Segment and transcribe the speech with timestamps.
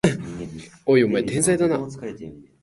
[0.87, 1.77] おい、お前天才だな！